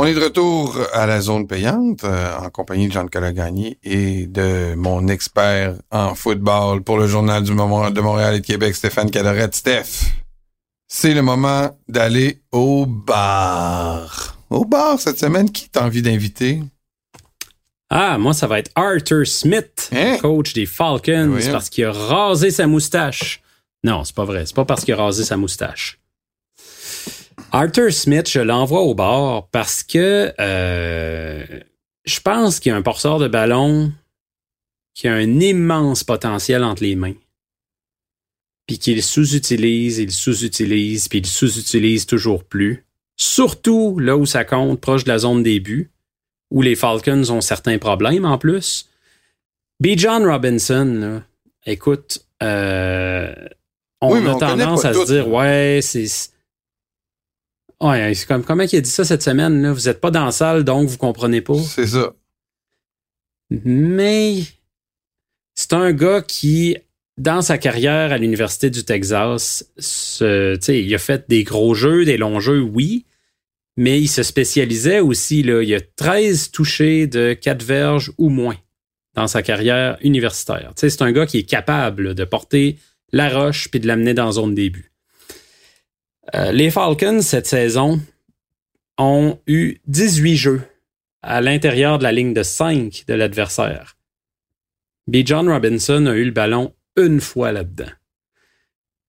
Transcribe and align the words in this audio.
On 0.00 0.04
est 0.06 0.14
de 0.14 0.20
retour 0.22 0.78
à 0.92 1.06
la 1.06 1.20
zone 1.20 1.48
payante 1.48 2.04
euh, 2.04 2.36
en 2.38 2.50
compagnie 2.50 2.86
de 2.86 2.92
Jean-Nicolas 2.92 3.32
Gagné 3.32 3.78
et 3.82 4.26
de 4.26 4.74
mon 4.76 5.08
expert 5.08 5.74
en 5.90 6.14
football 6.14 6.82
pour 6.84 6.98
le 6.98 7.08
Journal 7.08 7.42
du 7.42 7.52
moment 7.52 7.90
de 7.90 8.00
Montréal 8.00 8.36
et 8.36 8.40
de 8.40 8.46
Québec, 8.46 8.76
Stéphane 8.76 9.10
Cadorette. 9.10 9.56
Steph, 9.56 10.12
c'est 10.86 11.14
le 11.14 11.22
moment 11.22 11.76
d'aller 11.88 12.38
au 12.52 12.86
bar. 12.86 14.36
Au 14.50 14.64
bar 14.64 15.00
cette 15.00 15.18
semaine, 15.18 15.50
qui 15.50 15.68
t'a 15.68 15.84
envie 15.84 16.00
d'inviter? 16.00 16.62
Ah, 17.90 18.18
moi, 18.18 18.34
ça 18.34 18.46
va 18.46 18.60
être 18.60 18.70
Arthur 18.76 19.26
Smith, 19.26 19.90
Hein? 19.92 20.18
coach 20.22 20.52
des 20.52 20.66
Falcons, 20.66 21.36
parce 21.50 21.70
qu'il 21.70 21.84
a 21.86 21.92
rasé 21.92 22.52
sa 22.52 22.68
moustache. 22.68 23.42
Non, 23.84 24.04
c'est 24.04 24.14
pas 24.14 24.24
vrai. 24.24 24.46
C'est 24.46 24.56
pas 24.56 24.64
parce 24.64 24.84
qu'il 24.84 24.94
a 24.94 24.96
rasé 24.96 25.24
sa 25.24 25.36
moustache. 25.36 26.00
Arthur 27.52 27.92
Smith, 27.92 28.28
je 28.28 28.40
l'envoie 28.40 28.82
au 28.82 28.94
bar 28.94 29.48
parce 29.48 29.82
que 29.82 30.32
euh, 30.38 31.46
je 32.04 32.20
pense 32.20 32.60
qu'il 32.60 32.70
y 32.70 32.72
a 32.72 32.76
un 32.76 32.82
porteur 32.82 33.18
de 33.18 33.28
ballon 33.28 33.92
qui 34.94 35.08
a 35.08 35.14
un 35.14 35.40
immense 35.40 36.04
potentiel 36.04 36.64
entre 36.64 36.82
les 36.82 36.96
mains. 36.96 37.14
Puis 38.66 38.78
qu'il 38.78 39.02
sous-utilise, 39.02 39.98
il 39.98 40.10
sous-utilise, 40.10 41.08
puis 41.08 41.20
il 41.20 41.26
sous-utilise 41.26 42.04
toujours 42.04 42.44
plus. 42.44 42.84
Surtout 43.16 43.98
là 43.98 44.16
où 44.16 44.26
ça 44.26 44.44
compte, 44.44 44.80
proche 44.80 45.04
de 45.04 45.08
la 45.08 45.18
zone 45.18 45.42
des 45.42 45.60
buts 45.60 45.90
où 46.50 46.62
les 46.62 46.74
Falcons 46.76 47.30
ont 47.30 47.40
certains 47.40 47.78
problèmes 47.78 48.24
en 48.24 48.38
plus. 48.38 48.88
B. 49.80 49.88
John 49.96 50.26
Robinson, 50.26 50.84
là, 50.84 51.22
écoute, 51.66 52.26
euh, 52.42 53.32
on 54.00 54.12
Oui, 54.12 54.26
a 54.26 54.34
on 54.34 54.38
tendance 54.38 54.84
à 54.84 54.92
se 54.92 55.06
dire, 55.06 55.28
ouais, 55.28 55.80
c'est. 55.82 56.06
Ouais, 57.80 58.12
c'est 58.14 58.26
comme, 58.26 58.44
comment 58.44 58.64
il 58.64 58.76
a 58.76 58.80
dit 58.80 58.90
ça 58.90 59.04
cette 59.04 59.22
semaine? 59.22 59.62
Là? 59.62 59.72
Vous 59.72 59.82
n'êtes 59.82 60.00
pas 60.00 60.10
dans 60.10 60.24
la 60.24 60.32
salle, 60.32 60.64
donc 60.64 60.88
vous 60.88 60.98
comprenez 60.98 61.40
pas. 61.40 61.58
C'est 61.62 61.86
ça. 61.86 62.12
Mais 63.50 64.42
c'est 65.54 65.72
un 65.72 65.92
gars 65.92 66.22
qui, 66.22 66.76
dans 67.18 67.40
sa 67.40 67.56
carrière 67.56 68.12
à 68.12 68.18
l'Université 68.18 68.68
du 68.70 68.84
Texas, 68.84 69.64
se, 69.78 70.56
tu 70.56 70.62
sais, 70.62 70.82
il 70.82 70.94
a 70.94 70.98
fait 70.98 71.28
des 71.28 71.44
gros 71.44 71.74
jeux, 71.74 72.04
des 72.04 72.16
longs 72.16 72.40
jeux, 72.40 72.60
oui, 72.60 73.06
mais 73.76 74.00
il 74.00 74.08
se 74.08 74.24
spécialisait 74.24 75.00
aussi. 75.00 75.42
Là, 75.42 75.62
il 75.62 75.72
a 75.74 75.80
13 75.80 76.50
touchés 76.50 77.06
de 77.06 77.32
4 77.32 77.62
verges 77.62 78.12
ou 78.18 78.28
moins 78.28 78.56
dans 79.14 79.28
sa 79.28 79.42
carrière 79.42 79.98
universitaire. 80.02 80.72
Tu 80.76 80.80
sais, 80.80 80.90
c'est 80.90 81.02
un 81.02 81.12
gars 81.12 81.26
qui 81.26 81.38
est 81.38 81.44
capable 81.44 82.08
là, 82.08 82.14
de 82.14 82.24
porter 82.24 82.76
la 83.12 83.28
roche 83.28 83.70
puis 83.70 83.80
de 83.80 83.86
l'amener 83.86 84.14
dans 84.14 84.26
la 84.26 84.32
zone 84.32 84.54
début. 84.54 84.92
Euh, 86.34 86.52
les 86.52 86.70
Falcons, 86.70 87.22
cette 87.22 87.46
saison, 87.46 88.00
ont 88.98 89.38
eu 89.46 89.78
18 89.86 90.36
jeux 90.36 90.62
à 91.22 91.40
l'intérieur 91.40 91.98
de 91.98 92.02
la 92.02 92.12
ligne 92.12 92.34
de 92.34 92.42
5 92.42 93.04
de 93.06 93.14
l'adversaire. 93.14 93.96
B. 95.06 95.18
John 95.24 95.48
Robinson 95.48 96.06
a 96.06 96.14
eu 96.14 96.24
le 96.24 96.30
ballon 96.30 96.74
une 96.96 97.20
fois 97.20 97.52
là-dedans. 97.52 97.90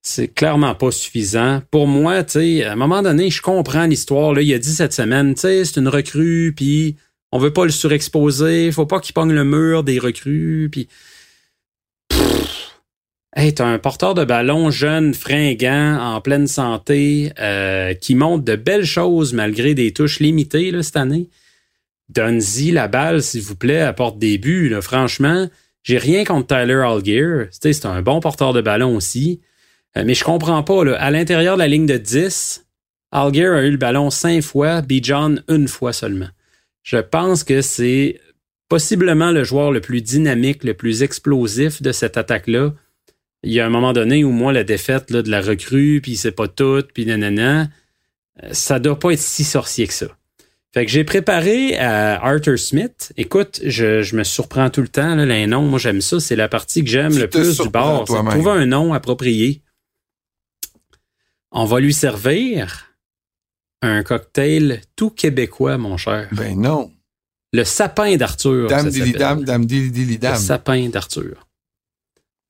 C'est 0.02 0.30
clairement 0.30 0.75
pas 0.75 0.91
suffisant. 0.91 1.61
Pour 1.72 1.86
moi, 1.88 2.23
tu 2.23 2.63
à 2.63 2.72
un 2.72 2.75
moment 2.78 3.02
donné, 3.02 3.30
je 3.30 3.41
comprends 3.41 3.86
l'histoire. 3.86 4.34
Là, 4.34 4.41
il 4.41 4.53
a 4.53 4.59
dit 4.59 4.73
cette 4.73 4.94
semaine, 4.94 5.36
tu 5.36 5.41
c'est 5.41 5.75
une 5.78 5.89
recrue, 5.89 6.53
puis 6.56 6.95
on 7.34 7.38
veut 7.38 7.52
pas 7.52 7.66
le 7.66 7.72
surexposer, 7.72 8.72
faut 8.72 8.86
pas 8.86 9.02
qu'il 9.02 9.13
pogne 9.13 9.34
le 9.34 9.44
mur 9.44 9.84
des 9.84 10.00
recrues, 10.00 10.69
puis. 10.72 10.88
Hey, 13.41 13.53
t'as 13.53 13.67
un 13.67 13.79
porteur 13.79 14.15
de 14.15 14.25
ballon 14.25 14.69
jeune, 14.69 15.13
fringant, 15.13 15.97
en 15.97 16.19
pleine 16.19 16.45
santé, 16.45 17.31
euh, 17.39 17.93
qui 17.93 18.13
montre 18.13 18.43
de 18.43 18.57
belles 18.57 18.83
choses 18.83 19.31
malgré 19.31 19.73
des 19.73 19.93
touches 19.93 20.19
limitées 20.19 20.73
cette 20.83 20.97
année. 20.97 21.29
Donne-y 22.09 22.71
la 22.71 22.89
balle, 22.89 23.23
s'il 23.23 23.41
vous 23.44 23.55
plaît, 23.55 23.79
apporte 23.79 24.19
des 24.19 24.38
buts. 24.38 24.75
Franchement, 24.81 25.47
j'ai 25.83 25.97
rien 25.97 26.25
contre 26.25 26.47
Tyler 26.47 26.83
Algier. 26.85 27.45
C'est 27.51 27.85
un 27.85 28.01
bon 28.01 28.19
porteur 28.19 28.51
de 28.51 28.59
ballon 28.59 28.97
aussi. 28.97 29.39
Euh, 29.95 30.03
mais 30.05 30.16
je 30.16 30.25
comprends 30.25 30.61
pas. 30.61 30.97
À 30.97 31.09
l'intérieur 31.09 31.55
de 31.55 31.59
la 31.59 31.69
ligne 31.69 31.85
de 31.85 31.95
10, 31.95 32.66
Algier 33.13 33.47
a 33.47 33.63
eu 33.63 33.72
le 33.72 33.78
ballon 33.78 34.09
cinq 34.09 34.41
fois, 34.41 34.81
Bijan 34.81 35.35
une 35.47 35.69
fois 35.69 35.94
seulement. 35.94 36.28
Je 36.83 36.97
pense 36.97 37.45
que 37.45 37.61
c'est 37.61 38.19
possiblement 38.67 39.31
le 39.31 39.45
joueur 39.45 39.72
le 39.72 39.79
plus 39.79 40.01
dynamique, 40.01 40.66
le 40.66 40.73
plus 40.73 41.03
explosif 41.03 41.81
de 41.81 41.94
cette 41.94 42.17
attaque-là. 42.17 42.73
Il 43.44 43.53
y 43.53 43.59
a 43.59 43.66
un 43.66 43.69
moment 43.69 43.94
donné 43.94 44.23
où 44.23 44.31
moi, 44.31 44.51
la 44.51 44.63
défaite 44.63 45.11
là, 45.11 45.22
de 45.22 45.29
la 45.29 45.41
recrue, 45.41 46.01
puis 46.01 46.17
c'est 46.17 46.31
pas 46.31 46.47
tout, 46.47 46.83
puis 46.94 47.05
nanana, 47.05 47.69
euh, 48.44 48.50
ça 48.51 48.79
doit 48.79 49.00
pas 49.00 49.11
être 49.11 49.19
si 49.19 49.44
sorcier 49.44 49.88
que 49.88 49.94
ça. 49.94 50.07
Fait 50.72 50.85
que 50.85 50.91
j'ai 50.91 51.03
préparé 51.03 51.78
à 51.78 52.23
Arthur 52.23 52.59
Smith. 52.59 53.11
Écoute, 53.17 53.59
je, 53.66 54.03
je 54.03 54.16
me 54.16 54.23
surprends 54.23 54.69
tout 54.69 54.81
le 54.81 54.88
temps, 54.88 55.16
là, 55.16 55.25
les 55.25 55.47
noms. 55.47 55.63
Moi, 55.63 55.79
j'aime 55.79 56.01
ça. 56.01 56.19
C'est 56.19 56.35
la 56.35 56.47
partie 56.47 56.83
que 56.83 56.89
j'aime 56.89 57.17
le 57.17 57.28
plus 57.28 57.57
du 57.57 57.72
toi-même. 57.72 58.05
trouver 58.05 58.51
un 58.51 58.66
nom 58.67 58.94
approprié. 58.94 59.63
On 61.51 61.66
va 61.66 61.79
lui 61.79 61.94
servir 61.94 62.94
un 63.81 64.03
cocktail 64.03 64.81
tout 64.95 65.09
québécois, 65.09 65.79
mon 65.79 65.97
cher. 65.97 66.28
Ben 66.33 66.59
non. 66.59 66.91
Le 67.51 67.63
sapin 67.63 68.16
d'Arthur. 68.16 68.67
Dame 68.67 68.91
s'appelle. 68.91 69.13
dame, 69.13 69.44
dame 69.44 69.67
Le 69.67 70.35
sapin 70.35 70.89
d'Arthur. 70.89 71.47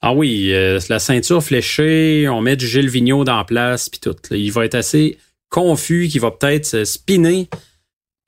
Ah 0.02 0.14
oui, 0.14 0.54
euh, 0.54 0.80
la 0.88 1.00
ceinture 1.00 1.44
fléchée, 1.44 2.28
on 2.30 2.42
met 2.42 2.56
du 2.56 2.68
Gilles 2.68 2.92
dans 3.26 3.38
la 3.38 3.44
place, 3.44 3.90
puis 3.90 4.00
tout. 4.00 4.16
Il 4.32 4.52
va 4.52 4.66
être 4.66 4.76
assez 4.76 5.18
confus, 5.50 6.08
qu'il 6.10 6.22
va 6.22 6.32
peut-être 6.32 6.66
se 6.66 6.86
spinner, 6.86 7.50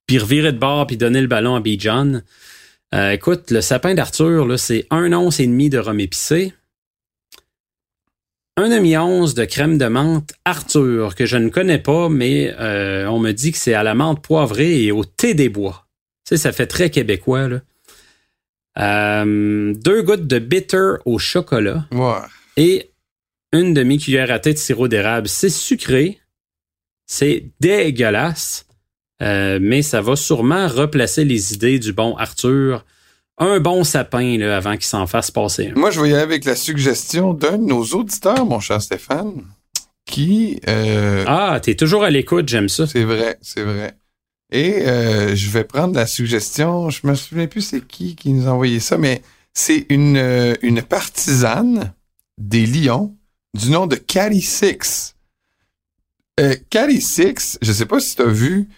puis 0.06 0.18
revirer 0.18 0.52
de 0.52 0.58
bord, 0.58 0.86
puis 0.86 0.96
donner 0.96 1.20
le 1.20 1.28
ballon 1.28 1.54
à 1.54 1.60
B. 1.60 1.70
John. 1.78 2.22
Euh, 2.94 3.12
écoute, 3.12 3.50
le 3.50 3.62
sapin 3.62 3.94
d'Arthur, 3.94 4.58
c'est 4.58 4.86
un 4.90 5.12
once 5.14 5.40
et 5.40 5.46
demi 5.46 5.70
de 5.70 5.78
rhum 5.78 5.98
épicé, 5.98 6.52
un 8.58 8.68
demi-once 8.68 9.32
de 9.32 9.46
crème 9.46 9.78
de 9.78 9.86
menthe 9.86 10.34
Arthur, 10.44 11.14
que 11.14 11.24
je 11.24 11.38
ne 11.38 11.48
connais 11.48 11.78
pas, 11.78 12.10
mais 12.10 12.54
euh, 12.60 13.06
on 13.06 13.18
me 13.18 13.32
dit 13.32 13.50
que 13.50 13.56
c'est 13.56 13.72
à 13.72 13.82
la 13.82 13.94
menthe 13.94 14.20
poivrée 14.20 14.84
et 14.84 14.92
au 14.92 15.04
thé 15.04 15.32
des 15.32 15.48
bois. 15.48 15.86
Tu 16.28 16.36
ça 16.36 16.52
fait 16.52 16.66
très 16.66 16.90
québécois, 16.90 17.48
là. 17.48 17.60
Euh, 18.78 19.74
deux 19.74 20.02
gouttes 20.02 20.26
de 20.26 20.38
bitter 20.38 20.94
au 21.04 21.18
chocolat 21.18 21.86
Ouais. 21.92 22.14
et 22.56 22.90
une 23.52 23.74
demi-cuillère 23.74 24.30
à 24.30 24.38
thé 24.38 24.54
de 24.54 24.58
sirop 24.58 24.88
d'érable. 24.88 25.28
C'est 25.28 25.50
sucré, 25.50 26.18
c'est 27.06 27.50
dégueulasse, 27.60 28.66
euh, 29.22 29.58
mais 29.60 29.82
ça 29.82 30.00
va 30.00 30.16
sûrement 30.16 30.68
replacer 30.68 31.24
les 31.24 31.52
idées 31.52 31.78
du 31.78 31.92
bon 31.92 32.16
Arthur. 32.16 32.84
Un 33.38 33.60
bon 33.60 33.84
sapin 33.84 34.38
là, 34.38 34.56
avant 34.56 34.72
qu'il 34.74 34.84
s'en 34.84 35.06
fasse 35.06 35.30
passer. 35.30 35.72
Moi, 35.76 35.90
je 35.90 36.00
vais 36.00 36.10
y 36.10 36.12
aller 36.14 36.22
avec 36.22 36.44
la 36.44 36.56
suggestion 36.56 37.34
d'un 37.34 37.58
de 37.58 37.64
nos 37.64 37.82
auditeurs, 37.84 38.44
mon 38.46 38.60
cher 38.60 38.80
Stéphane, 38.80 39.42
qui... 40.06 40.60
euh, 40.68 41.24
Ah, 41.26 41.58
t'es 41.62 41.74
toujours 41.74 42.04
à 42.04 42.10
l'écoute, 42.10 42.48
j'aime 42.48 42.68
ça. 42.68 42.86
C'est 42.86 43.04
vrai, 43.04 43.36
c'est 43.42 43.62
vrai. 43.64 43.94
Et 44.54 44.86
euh, 44.86 45.34
je 45.34 45.48
vais 45.48 45.64
prendre 45.64 45.94
la 45.94 46.06
suggestion, 46.06 46.90
je 46.90 47.06
me 47.06 47.14
souviens 47.14 47.46
plus 47.46 47.62
c'est 47.62 47.80
qui 47.80 48.14
qui 48.16 48.34
nous 48.34 48.46
a 48.46 48.50
envoyé 48.50 48.80
ça, 48.80 48.98
mais 48.98 49.22
c'est 49.54 49.86
une, 49.88 50.18
euh, 50.18 50.54
une 50.60 50.82
partisane 50.82 51.94
des 52.36 52.66
Lions 52.66 53.16
du 53.58 53.70
nom 53.70 53.86
de 53.86 53.96
Caddy 53.96 54.42
Six. 54.42 55.14
Euh, 56.38 56.54
Caddy 56.68 57.00
Six, 57.00 57.58
je 57.62 57.72
sais 57.72 57.86
pas 57.86 57.98
si 57.98 58.14
tu 58.14 58.22
as 58.22 58.26
vu, 58.26 58.68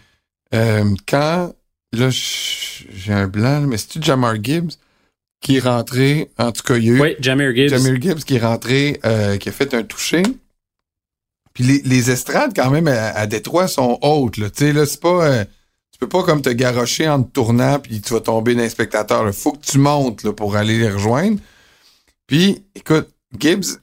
euh, 0.55 0.95
quand, 1.09 1.53
là, 1.93 2.09
j'ai 2.11 3.13
un 3.13 3.27
blanc, 3.27 3.63
mais 3.63 3.77
c'est-tu 3.77 4.01
Jamar 4.01 4.37
Gibbs 4.41 4.75
qui 5.41 5.57
est 5.57 5.61
rentré, 5.61 6.31
en 6.39 6.53
tout 6.53 6.63
cas, 6.63 6.77
il 6.77 6.85
y 6.85 6.91
a 6.91 6.93
eu 6.93 7.01
Oui, 7.01 7.17
Jamir 7.19 7.53
Gibbs. 7.53 7.71
Jamir 7.71 8.01
Gibbs 8.01 8.23
qui 8.23 8.37
est 8.37 8.47
rentré, 8.47 9.01
euh, 9.05 9.39
qui 9.39 9.49
a 9.49 9.53
fait 9.53 9.75
un 9.75 9.83
toucher. 9.83 10.23
Puis 11.53 11.65
les, 11.65 11.83
les 11.85 12.13
estrades, 12.13 12.53
quand 12.55 12.71
même, 12.71 12.87
à, 12.87 13.11
à 13.11 13.27
Détroit 13.27 13.67
sont 13.67 13.99
hautes. 14.03 14.37
Là. 14.37 14.51
Tu 14.51 14.67
sais, 14.67 14.73
là, 14.73 14.87
c'est 14.87 15.01
pas... 15.01 15.45
tu 15.95 15.99
peux 16.01 16.09
pas 16.09 16.25
comme 16.25 16.43
te 16.43 16.49
garrocher 16.51 17.09
en 17.09 17.23
te 17.23 17.31
tournant 17.31 17.79
puis 17.79 18.01
tu 18.01 18.15
vas 18.15 18.21
tomber 18.21 18.57
d'un 18.57 18.69
spectateur. 18.69 19.25
Il 19.29 19.33
faut 19.33 19.53
que 19.53 19.65
tu 19.65 19.79
montes 19.79 20.25
là, 20.25 20.33
pour 20.33 20.57
aller 20.57 20.77
les 20.77 20.91
rejoindre. 20.91 21.39
Puis, 22.27 22.65
écoute, 22.75 23.11
Gibbs 23.39 23.79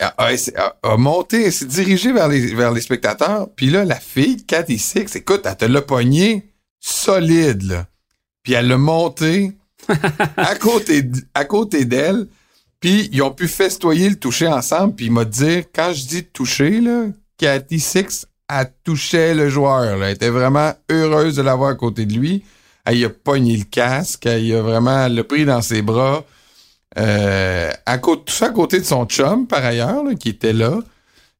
a, 0.00 0.12
a- 0.18 0.76
a- 0.82 0.96
monté, 0.96 1.48
s'est 1.52 1.66
dirigé 1.66 2.12
vers 2.12 2.26
les, 2.26 2.54
vers 2.56 2.72
les 2.72 2.80
spectateurs. 2.80 3.48
Puis 3.54 3.70
là, 3.70 3.84
la 3.84 4.00
fille, 4.00 4.44
Cathy 4.46 4.78
Six, 4.80 5.14
écoute, 5.14 5.42
elle 5.44 5.56
te 5.56 5.64
l'a 5.64 5.80
pogné 5.80 6.50
solide, 6.80 7.62
là. 7.62 7.86
Puis 8.42 8.54
elle 8.54 8.66
l'a 8.66 8.76
monté 8.78 9.52
à 10.36 10.56
côté, 10.60 11.08
à 11.34 11.44
côté 11.44 11.84
d'elle. 11.84 12.26
Puis 12.80 13.10
ils 13.12 13.22
ont 13.22 13.30
pu 13.30 13.46
festoyer 13.46 14.08
le 14.10 14.16
toucher 14.16 14.48
ensemble. 14.48 14.96
Puis 14.96 15.06
il 15.06 15.12
m'a 15.12 15.24
dit, 15.24 15.62
quand 15.72 15.92
je 15.92 16.04
dis 16.04 16.24
toucher, 16.24 16.80
là, 16.80 17.06
Cathy 17.36 17.78
Six, 17.78 18.26
elle 18.50 18.72
touchait 18.84 19.34
le 19.34 19.48
joueur. 19.48 19.96
Là. 19.98 20.08
Elle 20.08 20.14
était 20.14 20.30
vraiment 20.30 20.72
heureuse 20.90 21.36
de 21.36 21.42
l'avoir 21.42 21.70
à 21.70 21.74
côté 21.74 22.06
de 22.06 22.14
lui. 22.14 22.44
Elle 22.84 23.04
a 23.04 23.10
pogné 23.10 23.56
le 23.56 23.64
casque. 23.64 24.26
Elle 24.26 24.54
a 24.54 24.62
vraiment 24.62 25.08
l'a 25.08 25.24
pris 25.24 25.44
dans 25.44 25.62
ses 25.62 25.82
bras. 25.82 26.24
Euh, 26.98 27.70
à 27.86 27.98
côté, 27.98 28.22
tout 28.26 28.32
ça 28.34 28.46
à 28.46 28.50
côté 28.50 28.80
de 28.80 28.84
son 28.84 29.04
chum, 29.06 29.46
par 29.46 29.64
ailleurs, 29.64 30.02
là, 30.04 30.14
qui 30.14 30.30
était 30.30 30.52
là. 30.54 30.80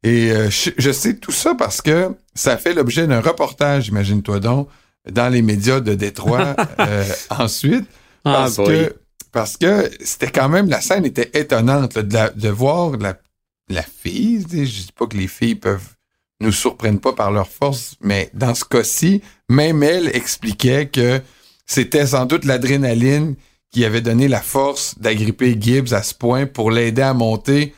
Et 0.02 0.30
euh, 0.30 0.50
je, 0.50 0.70
je 0.76 0.90
sais 0.92 1.16
tout 1.16 1.32
ça 1.32 1.54
parce 1.54 1.80
que 1.82 2.10
ça 2.34 2.56
fait 2.56 2.74
l'objet 2.74 3.06
d'un 3.06 3.20
reportage, 3.20 3.88
imagine-toi 3.88 4.38
donc, 4.40 4.68
dans 5.10 5.28
les 5.28 5.42
médias 5.42 5.80
de 5.80 5.94
Détroit 5.94 6.54
euh, 6.80 7.04
ensuite. 7.30 7.86
Ah, 8.24 8.32
Parce 8.34 8.56
que, 8.56 8.96
parce 9.32 9.56
que 9.56 9.90
c'était 10.04 10.30
quand 10.30 10.48
même, 10.48 10.68
la 10.68 10.80
scène 10.80 11.04
était 11.04 11.30
étonnante 11.34 11.94
là, 11.96 12.02
de, 12.02 12.14
la- 12.14 12.30
de 12.30 12.48
voir 12.48 12.92
la, 12.98 13.16
la 13.68 13.82
fille. 13.82 14.46
Je 14.50 14.56
dis 14.64 14.88
pas 14.96 15.06
que 15.06 15.16
les 15.16 15.26
filles 15.28 15.54
peuvent 15.56 15.94
nous 16.40 16.52
surprennent 16.52 17.00
pas 17.00 17.12
par 17.12 17.30
leur 17.30 17.48
force, 17.48 17.96
mais 18.00 18.30
dans 18.32 18.54
ce 18.54 18.64
cas-ci, 18.64 19.22
même 19.48 19.82
elle 19.82 20.14
expliquait 20.14 20.88
que 20.88 21.20
c'était 21.66 22.06
sans 22.06 22.26
doute 22.26 22.44
l'adrénaline 22.44 23.34
qui 23.70 23.84
avait 23.84 24.00
donné 24.00 24.28
la 24.28 24.40
force 24.40 24.98
d'agripper 24.98 25.56
Gibbs 25.60 25.92
à 25.92 26.02
ce 26.02 26.14
point 26.14 26.46
pour 26.46 26.70
l'aider 26.70 27.02
à 27.02 27.14
monter 27.14 27.74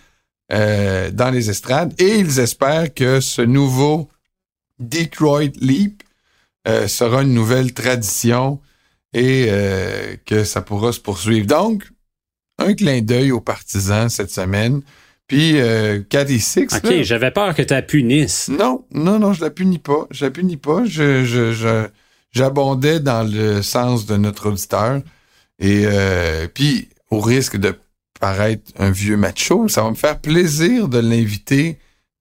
euh, 0.53 1.11
dans 1.11 1.31
les 1.31 1.51
estrades. 1.51 1.95
Et 2.01 2.19
ils 2.19 2.39
espèrent 2.39 2.93
que 2.93 3.21
ce 3.21 3.43
nouveau 3.43 4.09
Detroit 4.79 5.53
Leap 5.61 6.03
euh, 6.69 6.87
sera 6.87 7.23
une 7.23 7.35
nouvelle 7.35 7.73
tradition 7.73 8.61
et 9.13 9.47
euh, 9.49 10.17
que 10.27 10.45
ça 10.45 10.63
pourra 10.63 10.93
se 10.93 11.01
poursuivre. 11.01 11.47
Donc, 11.47 11.85
un 12.59 12.75
clin 12.75 13.01
d'œil 13.01 13.33
aux 13.33 13.41
partisans 13.41 14.09
cette 14.09 14.31
semaine. 14.31 14.83
Puis, 15.31 15.61
euh, 15.61 16.01
Cathy 16.09 16.41
Six, 16.41 16.67
OK, 16.75 16.83
là, 16.83 17.03
j'avais 17.05 17.31
peur 17.31 17.55
que 17.55 17.63
tu 17.63 17.75
punisses. 17.87 18.49
non, 18.49 18.85
non, 18.93 19.21
non, 19.21 19.33
je 19.33 19.41
la 19.43 19.51
punis 19.51 19.79
pas. 19.79 20.09
Je 20.11 20.25
la 20.25 20.33
punis 20.33 20.57
pas. 20.57 20.85
Je, 20.85 21.25
je, 21.25 21.53
je- 21.53 21.87
j'abondais 22.33 22.99
dans 22.99 23.23
le 23.23 23.63
sens 23.63 24.07
de 24.07 24.17
notre 24.17 24.49
auditeur. 24.49 25.01
Et 25.61 25.83
euh, 25.87 26.49
puis, 26.53 26.89
au 27.13 27.21
risque 27.21 27.57
de 27.59 27.75
paraître 28.19 28.73
un 28.79 28.91
vieux 28.91 29.17
macho, 29.17 29.69
ça 29.69 29.83
va 29.85 29.91
me 29.91 29.95
faire 29.95 30.19
plaisir 30.19 30.89
de 30.89 30.99
l'inviter 30.99 31.79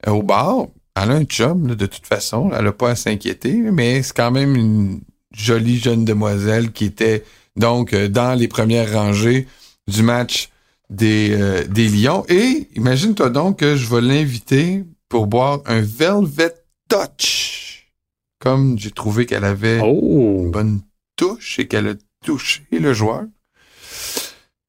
euh, 0.08 0.12
au 0.12 0.22
bar. 0.22 0.68
Elle 0.96 1.10
a 1.10 1.16
un 1.16 1.24
chum, 1.24 1.68
là, 1.68 1.74
de 1.74 1.86
toute 1.88 2.06
façon. 2.06 2.52
Elle 2.56 2.68
a 2.68 2.72
pas 2.72 2.92
à 2.92 2.96
s'inquiéter, 2.96 3.54
mais 3.56 4.04
c'est 4.04 4.16
quand 4.16 4.30
même 4.32 4.56
une 4.56 5.02
jolie 5.32 5.80
jeune 5.80 6.06
demoiselle 6.06 6.72
qui 6.72 6.86
était 6.86 7.24
donc 7.56 7.94
euh, 7.94 8.08
dans 8.08 8.38
les 8.38 8.48
premières 8.48 8.94
rangées 8.94 9.48
du 9.88 10.04
match 10.04 10.50
des, 10.90 11.32
euh, 11.40 11.64
des 11.66 11.88
Lions. 11.88 12.26
Et 12.30 12.70
imagine-toi 12.76 13.30
donc 13.30 13.60
que 13.60 13.76
je 13.76 13.88
vais 13.94 14.02
l'inviter 14.02 14.84
pour 15.08 15.28
boire 15.28 15.62
un 15.66 15.82
Velvet 15.82 16.54
Touch. 16.88 17.92
Comme 18.40 18.78
j'ai 18.80 18.92
trouvé 18.92 19.26
qu'elle 19.26 19.44
avait 19.46 19.80
Oh! 19.84 20.42
une 20.44 20.52
bonne 20.52 20.82
touche 21.16 21.60
et 21.60 21.68
qu'elle 21.68 21.88
a 21.90 21.94
touché 22.26 22.66
le 22.72 22.94
joueur. 22.94 23.24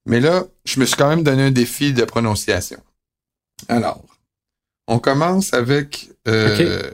Mais 0.07 0.21
là, 0.21 0.45
je 0.65 0.81
me 0.81 0.87
suis 0.87 0.97
quand 0.97 1.09
même 1.09 1.23
donné 1.23 1.45
un 1.45 1.51
défi 1.51 1.93
de 1.93 2.05
prononciation. 2.05 2.81
Alors, 3.69 4.03
on 4.89 4.99
commence 4.99 5.53
avec 5.55 6.11
euh, 6.27 6.91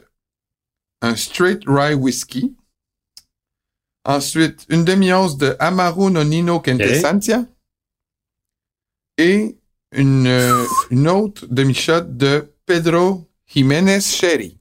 un 1.01 1.17
straight 1.17 1.63
rye 1.67 1.95
whisky. 1.95 2.55
Ensuite, 4.05 4.67
une 4.69 4.85
demi-once 4.85 5.37
de 5.37 5.57
Amaro 5.59 6.11
Nonino 6.11 6.61
Quintessentia. 6.61 7.45
Et 9.19 9.57
une, 9.93 10.27
une 10.91 11.09
autre 11.09 11.47
demi-shot 11.49 12.03
de 12.03 12.53
Pedro 12.67 13.27
Jiménez 13.47 14.01
Sherry. 14.01 14.59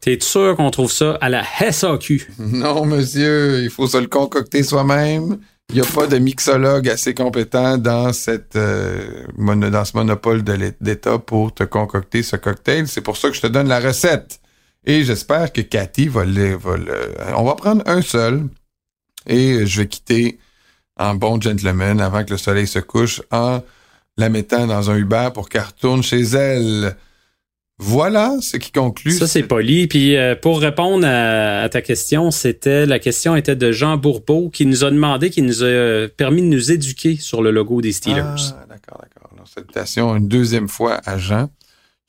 T'es 0.00 0.18
sûr 0.20 0.56
qu'on 0.56 0.70
trouve 0.70 0.90
ça 0.90 1.18
à 1.20 1.28
la 1.28 1.44
SAQ? 1.44 2.30
non, 2.38 2.86
monsieur, 2.86 3.62
il 3.62 3.68
faut 3.70 3.86
se 3.86 3.98
le 3.98 4.06
concocter 4.06 4.62
soi-même. 4.62 5.38
Il 5.70 5.74
n'y 5.74 5.82
a 5.82 5.84
pas 5.84 6.06
de 6.06 6.16
mixologue 6.16 6.88
assez 6.88 7.12
compétent 7.12 7.76
dans, 7.76 8.14
cette, 8.14 8.56
euh, 8.56 9.26
mono- 9.36 9.68
dans 9.68 9.84
ce 9.84 9.94
monopole 9.98 10.42
de 10.42 10.72
d'État 10.80 11.18
pour 11.18 11.52
te 11.52 11.64
concocter 11.64 12.22
ce 12.22 12.36
cocktail. 12.36 12.88
C'est 12.88 13.02
pour 13.02 13.18
ça 13.18 13.28
que 13.28 13.36
je 13.36 13.42
te 13.42 13.46
donne 13.48 13.68
la 13.68 13.78
recette. 13.80 14.40
Et 14.86 15.04
j'espère 15.04 15.52
que 15.52 15.60
Cathy 15.60 16.08
va 16.08 16.24
le, 16.24 16.54
va 16.56 16.78
le- 16.78 17.14
On 17.36 17.44
va 17.44 17.54
prendre 17.54 17.82
un 17.84 18.00
seul 18.00 18.48
et 19.26 19.66
je 19.66 19.82
vais 19.82 19.88
quitter 19.88 20.38
en 20.98 21.14
bon 21.14 21.40
gentleman 21.40 22.00
avant 22.00 22.24
que 22.24 22.30
le 22.30 22.36
soleil 22.36 22.66
se 22.66 22.78
couche 22.78 23.22
en 23.30 23.62
la 24.16 24.28
mettant 24.28 24.66
dans 24.66 24.90
un 24.90 24.96
Uber 24.96 25.28
pour 25.32 25.48
qu'elle 25.48 25.62
retourne 25.62 26.02
chez 26.02 26.22
elle. 26.22 26.96
Voilà 27.80 28.34
ce 28.40 28.56
qui 28.56 28.72
conclut. 28.72 29.12
Ça, 29.12 29.28
c'est 29.28 29.44
poli. 29.44 29.86
Puis 29.86 30.16
euh, 30.16 30.34
pour 30.34 30.60
répondre 30.60 31.06
à, 31.06 31.60
à 31.60 31.68
ta 31.68 31.80
question, 31.80 32.32
c'était 32.32 32.86
la 32.86 32.98
question 32.98 33.36
était 33.36 33.54
de 33.54 33.70
Jean 33.70 33.96
Bourbeau 33.96 34.50
qui 34.50 34.66
nous 34.66 34.82
a 34.82 34.90
demandé, 34.90 35.30
qui 35.30 35.42
nous 35.42 35.62
a 35.62 36.08
permis 36.08 36.42
de 36.42 36.48
nous 36.48 36.72
éduquer 36.72 37.16
sur 37.16 37.40
le 37.40 37.52
logo 37.52 37.80
des 37.80 37.92
Steelers. 37.92 38.22
Ah, 38.24 38.66
d'accord, 38.68 39.00
d'accord. 39.00 39.30
Alors, 39.32 39.46
salutations 39.46 40.16
une 40.16 40.26
deuxième 40.26 40.68
fois 40.68 41.00
à 41.06 41.18
Jean. 41.18 41.48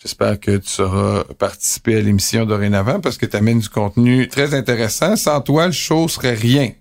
J'espère 0.01 0.39
que 0.39 0.57
tu 0.57 0.69
sauras 0.69 1.25
participer 1.37 1.97
à 1.97 2.01
l'émission 2.01 2.45
dorénavant 2.45 2.99
parce 2.99 3.17
que 3.17 3.25
tu 3.25 3.35
amènes 3.35 3.59
du 3.59 3.69
contenu 3.69 4.27
très 4.27 4.55
intéressant. 4.55 5.17
Sans 5.17 5.41
toi, 5.41 5.67
le 5.67 5.73
show 5.73 6.07
serait 6.07 6.33
rien. 6.33 6.71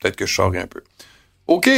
Peut-être 0.00 0.16
que 0.16 0.26
je 0.26 0.32
charrie 0.32 0.58
un 0.58 0.66
peu. 0.66 0.82
OK. 1.46 1.70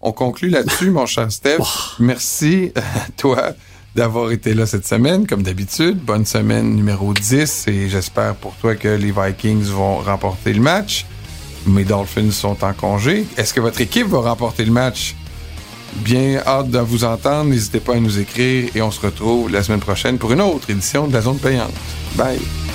On 0.00 0.12
conclut 0.12 0.48
là-dessus, 0.48 0.90
mon 0.90 1.06
cher 1.06 1.30
Steph. 1.30 1.58
Merci 1.98 2.72
à 2.74 3.10
toi 3.16 3.52
d'avoir 3.94 4.30
été 4.30 4.54
là 4.54 4.66
cette 4.66 4.86
semaine, 4.86 5.26
comme 5.26 5.42
d'habitude. 5.42 5.98
Bonne 5.98 6.26
semaine 6.26 6.74
numéro 6.74 7.12
10 7.12 7.68
et 7.68 7.88
j'espère 7.88 8.34
pour 8.36 8.54
toi 8.56 8.74
que 8.74 8.88
les 8.88 9.10
Vikings 9.10 9.64
vont 9.64 9.98
remporter 9.98 10.52
le 10.52 10.60
match. 10.60 11.06
Mes 11.66 11.84
Dolphins 11.84 12.30
sont 12.30 12.62
en 12.62 12.72
congé. 12.72 13.26
Est-ce 13.36 13.52
que 13.52 13.60
votre 13.60 13.80
équipe 13.80 14.06
va 14.06 14.20
remporter 14.20 14.64
le 14.64 14.72
match? 14.72 15.16
Bien 15.96 16.42
hâte 16.46 16.70
de 16.70 16.78
vous 16.78 17.04
entendre. 17.04 17.50
N'hésitez 17.50 17.80
pas 17.80 17.96
à 17.96 18.00
nous 18.00 18.18
écrire 18.18 18.70
et 18.74 18.82
on 18.82 18.90
se 18.90 19.00
retrouve 19.00 19.50
la 19.50 19.62
semaine 19.62 19.80
prochaine 19.80 20.18
pour 20.18 20.30
une 20.32 20.42
autre 20.42 20.70
édition 20.70 21.08
de 21.08 21.14
la 21.14 21.22
zone 21.22 21.38
payante. 21.38 21.72
Bye! 22.14 22.65